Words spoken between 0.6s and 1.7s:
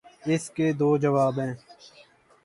دو جواب ہیں۔